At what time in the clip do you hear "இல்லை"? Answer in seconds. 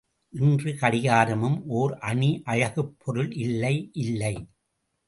3.37-3.75, 3.97-4.35